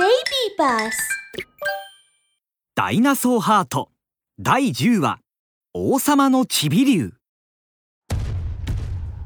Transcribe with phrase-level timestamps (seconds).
[0.00, 0.08] Baby
[0.58, 0.92] Bus
[2.74, 3.90] ダイナソーハート。
[4.40, 5.18] 第10話
[5.74, 7.12] 王様のチビ竜。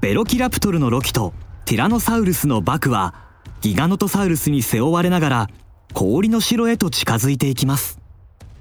[0.00, 1.32] ベロキラプトルのロキと
[1.64, 3.14] ティラノサウルスのバクは
[3.60, 5.48] ギガノトサウルスに背負われながら
[5.92, 8.00] 氷の城へと近づいていきます。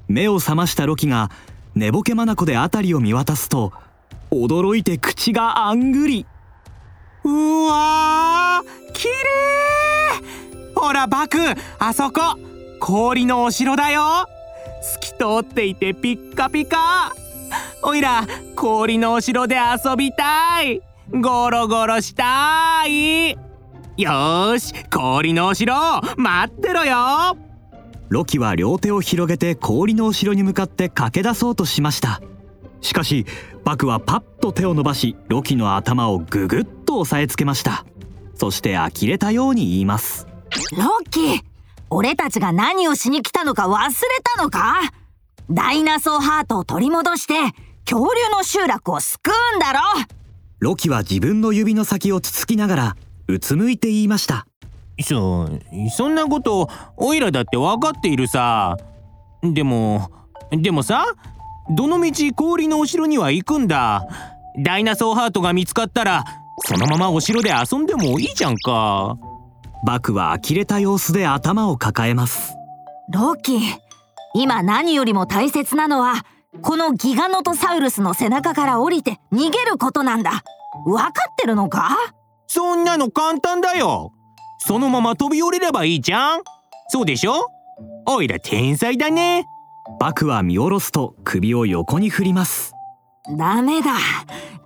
[0.08, 1.32] 目を覚ましたロキが
[1.74, 3.74] 寝ぼけ眼で辺りを見渡すと
[4.30, 6.28] 驚いて口があんぐり。
[7.24, 7.30] う
[7.66, 10.53] わー綺麗
[11.04, 11.38] ほらバク
[11.80, 12.22] あそこ。
[12.80, 14.26] 氷のお城だよ。
[14.82, 17.12] 透き通っていてピッカピカ。
[17.82, 20.82] おいら氷のお城で遊びたい。
[21.12, 23.32] ゴロゴロしたい。
[23.98, 25.74] よし氷のお城。
[26.16, 27.38] 待ってろよ。
[28.08, 32.22] ロキは両手を広げて氷のお城に向かって駆け出そうとしました。
[32.80, 33.26] しかし
[33.66, 37.86] バクはパッと手を伸ばしロキの頭をググッと押さえつけました。
[38.36, 40.33] そして呆れたように言います。
[40.76, 41.40] ロッキー
[41.90, 43.94] 俺たちが何をしに来たのか忘れ
[44.36, 44.82] たのか？
[45.50, 47.34] ダイナソーハートを取り戻して
[47.86, 49.80] 恐竜の集落を救うんだろ？
[50.60, 54.48] ロキは自分の指の先をつつきながらうつむいて言いました。
[55.04, 55.50] そ
[55.96, 58.78] そんなことおいらだって分かっているさ。
[59.44, 60.10] でも
[60.52, 61.06] でもさ
[61.70, 64.08] どのみち氷のお城には行くんだ？
[64.58, 66.24] ダイナソーハートが見つかったら
[66.66, 69.18] そのままお城で遊んでもいいじゃんか
[69.86, 72.54] バクは呆れた様子で頭を抱えます。
[73.12, 73.60] ロッキー
[74.34, 76.26] 今何よりも大切なのは
[76.62, 80.44] このギガノトサウルスの背中から降りて逃げることなんだ。
[80.86, 81.98] 分かってるのか？
[82.48, 84.14] そんなの簡単だよ。
[84.60, 86.42] そのまま飛び降りればいいじゃん。
[86.88, 87.48] そうでしょ？
[88.08, 89.46] おいら天才だね。
[90.00, 92.74] バクは見下ろすと首を横に振ります。
[93.38, 93.92] ダメだ。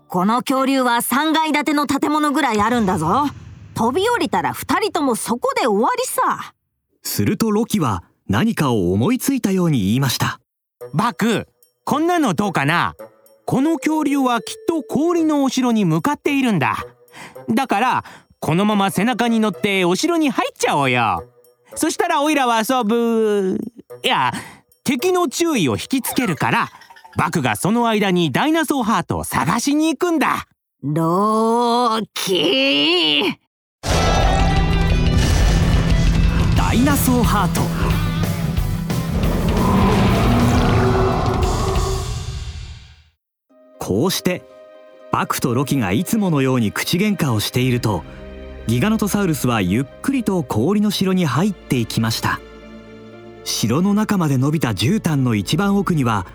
[0.08, 3.26] この恐竜は3階建ての建物ぐらいあるんだぞ
[3.78, 6.56] 飛び降りたら2人ともそこで終わりさ。
[7.04, 10.40] するとロキは何かを思いついたように言いました。
[10.96, 11.48] バク
[11.86, 12.96] こんなのどうかな？
[13.46, 16.88] この恐竜はきっと氷のお城に向かっているんだ。
[17.54, 18.04] だから
[18.40, 21.24] このまま背中に乗ってお城に入っちゃおうよ。
[21.76, 23.60] そしたらオイラは遊ぶ。
[24.04, 24.34] いや
[24.84, 26.70] 敵の注意を引きつけるから
[27.16, 30.48] バクがその間にダイナソーハートを探しに行くんだ。
[30.82, 33.47] ローキー
[36.78, 37.62] イナソーハート。
[43.80, 44.44] こうして
[45.12, 48.04] バクとロキがいつものように口喧嘩をしていると
[48.68, 52.40] ギガノトサウルスはゆっくりと氷の城に入っていきました。
[53.44, 56.28] 城の中まで伸びた絨毯の一番奥には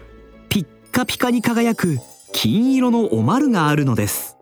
[0.48, 1.98] ピッカピカに輝く
[2.32, 4.38] 金色のおまるがあるのです。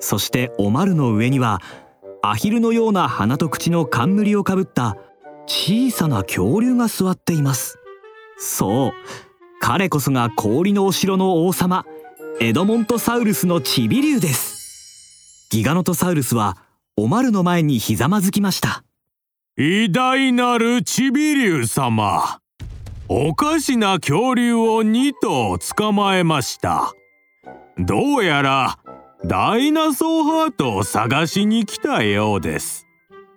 [0.00, 1.60] そしておまるの上には
[2.22, 4.96] アヒルのような鼻と口の冠をかぶった
[5.54, 7.78] 小さな恐竜が座っています。
[8.38, 8.92] そう
[9.60, 11.84] 彼こそが氷のお城の王様
[12.40, 15.48] エドモントサウルスのチビ竜です。
[15.50, 16.56] ギガノトサウルスは
[16.96, 18.82] おまるの前にひざまずきました。
[19.58, 22.40] 偉大なるチビ竜様
[23.06, 26.94] おかしな恐竜を2頭捕まえました。
[27.76, 28.78] どうやら
[29.26, 32.86] ダイナソーハートを探しに来たようです。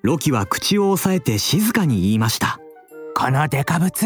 [0.06, 2.60] ロキは口を押さえて静かに言いました。
[3.16, 4.06] このデカブツ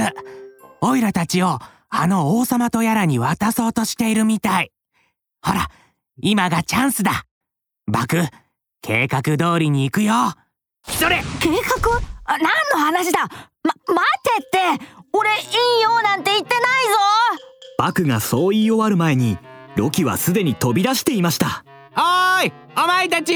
[0.79, 4.71] オイラたちをあの王様とやらに渡そうとしているみたい。
[5.41, 5.67] ほら
[6.21, 7.25] 今がチャンスだ。
[7.85, 8.21] バク
[8.81, 10.13] 計画通りに行くよ。
[10.87, 11.99] それ計画？
[12.23, 13.27] あ何の話だ？
[13.63, 14.07] ま、待
[14.39, 14.85] てって。
[15.11, 15.33] 俺い
[15.79, 17.41] いよなんて言ってないぞ。
[17.77, 19.37] バクがそう言い終わる前に
[19.75, 21.65] ロキはすでに飛び出していました。
[21.97, 23.33] おーいお前たち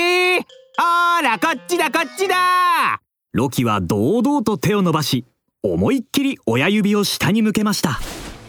[0.75, 2.99] ほらこっちだこっちだ。
[3.31, 5.25] ロキは堂々と手を伸ばし
[5.61, 7.99] 思いっきり親指を下に向けました。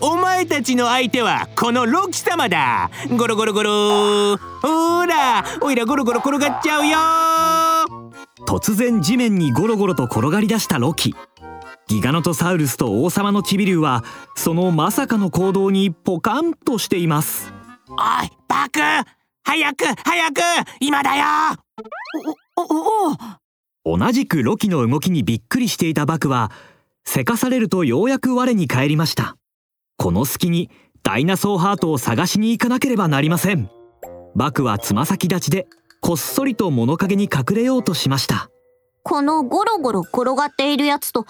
[0.01, 2.91] お前たちの相手はこのロキ様だ。
[3.17, 4.37] ゴロゴロゴロ。
[4.63, 6.99] ほらおいらゴロゴロ転がっちゃうよ。
[8.47, 11.15] 突然地面にゴロゴロと転がり出したロキ。
[11.89, 14.03] ギガノトサウルスと王様のチビ竜は
[14.35, 17.53] そのまさかの行動にポカンとしています。
[17.91, 18.81] おいバク
[19.45, 20.41] 早く早く
[20.81, 21.25] 今だよ。
[22.57, 26.51] おおお同じくロキの動きにびっくりしていたバクは
[27.05, 29.37] せかされるとようやく我に返りました。
[29.99, 30.71] この隙に
[31.03, 33.71] ダイナソーハートを探しに行かなければなりません。
[34.35, 35.67] バクはつま先立ちで
[36.01, 38.51] こっそりと物陰に隠れようとしました。
[39.03, 41.27] このゴロゴロ転がっているやつと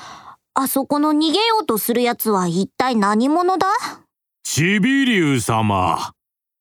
[0.54, 3.66] あそこの逃げようとするやつは一体何者だ？
[4.44, 6.13] チビ竜様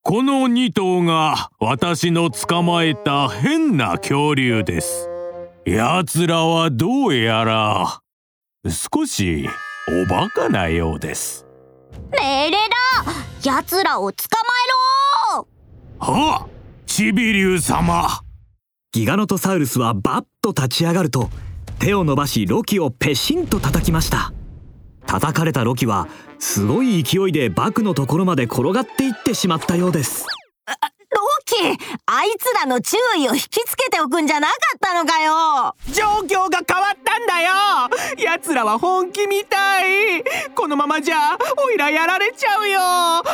[0.05, 5.09] この2頭が私の捕まえた変な恐竜です。
[5.65, 8.01] 奴らはどうやら
[8.67, 9.47] 少し
[9.87, 11.45] おバカなようです。
[12.11, 13.13] 命令だ
[13.45, 15.47] 奴らを捕まえろ！
[15.99, 16.47] は
[16.85, 18.09] チビリュウ様。
[18.91, 21.29] ギガノトサウルスはバッと立ち上がると
[21.79, 24.33] 手を伸ばしロキをペシンと叩きました
[25.13, 26.07] 叩かれたロキは
[26.39, 30.25] すごい勢いでバクのところまで転がっていってしまったようです。
[30.65, 31.55] ロキ
[32.07, 35.75] あいつらの注意を引きつけておくんじゃなかったのかよ。
[35.93, 37.51] 状況が変わったんだよ。
[38.17, 40.23] 奴らは本気みたい。
[40.55, 42.79] このままじゃおいらやられちゃうよ。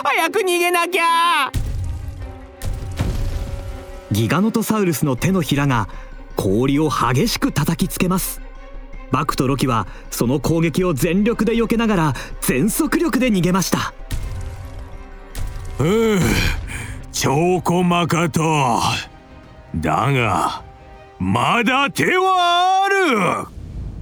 [0.04, 1.50] 早く逃げなきゃ。
[4.12, 5.88] ギガノトサウルスの手のひらが
[6.36, 8.42] 氷を激しく叩きつけます
[9.12, 13.94] バクとロキはその攻撃を全力で避けながら全速力で逃げました。
[15.80, 16.20] うう
[17.12, 18.80] 超細かと
[19.76, 20.64] だが
[21.20, 23.60] まだ手はある。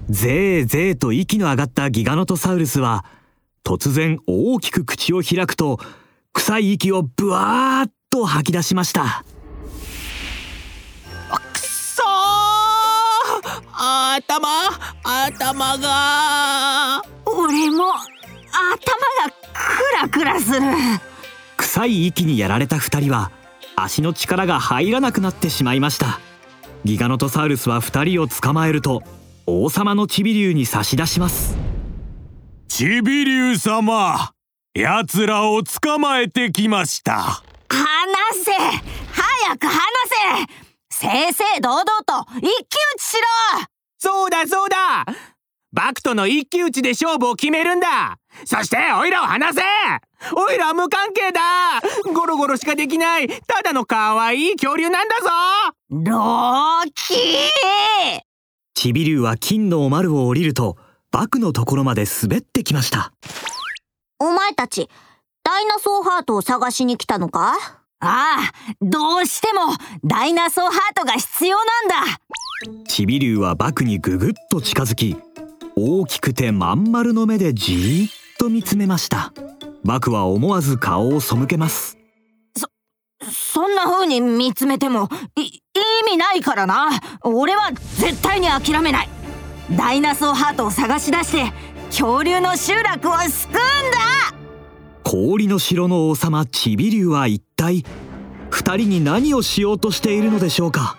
[0.10, 3.06] ぜーぜーと息の上がったギガノトサウルスは
[3.64, 5.80] 突然大きく口を開くと
[6.32, 9.26] 臭い息をブワーッと吐き出しました
[14.18, 14.48] 頭
[15.04, 17.04] 頭が。
[17.26, 18.00] 俺も頭
[19.24, 20.62] がクラクラする。
[21.58, 23.32] 臭い息にやられた2人は
[23.76, 26.20] 足の力が入らなくなってしまいました。
[26.84, 29.04] ギガノトサウルスは2人を捕まえると
[29.46, 31.56] 王様のチビリュウに差し出します。
[32.68, 34.32] チビリュウ様
[34.74, 37.14] 奴らを捕まえてきました。
[37.22, 37.44] 話
[38.44, 39.80] せ早く話
[40.50, 40.68] せ。
[40.90, 43.18] 正々堂々と一騎打ちし
[43.62, 45.06] ろそうだそうだ。
[45.74, 48.18] バクとの一騎打ちで勝負を決めるんだ。
[48.46, 49.62] そしてオイラを離せ。
[50.34, 51.42] オイラは無関係だ。
[52.14, 55.28] ゴロゴロしかできないただの可愛い恐竜なんだぞ。
[55.90, 58.22] ローキー。
[58.74, 60.78] チビリュウは金のお丸を降りると
[61.12, 63.12] バクのところまで滑ってきました。
[64.20, 64.90] お前たち
[65.44, 67.56] ダイナソーハートを探しに来たのか？
[68.00, 68.52] ああ
[68.82, 69.62] どうしても
[70.04, 71.96] ダイナソーハートが必要なんだ。
[72.88, 75.16] チビリュウはバクにぐぐっと近づき
[75.76, 79.34] 大きくてまん丸の目でじーっと見つめました。
[79.84, 81.98] バクは思わず顔を背けます。
[83.32, 85.60] そんな風に見つめてもい意
[86.12, 86.90] 味ないからな。
[87.24, 89.10] 俺は絶対に諦めない。
[89.76, 91.52] ダイナソーハートを探し出して
[91.88, 94.17] 恐竜の集落を救うんだ
[95.10, 97.86] 氷の城の王様チビリュウは一体
[98.52, 100.98] 2人に何をしようとしているのでしょうか？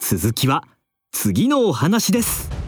[0.00, 0.62] 続きは
[1.10, 2.59] 次のお話です。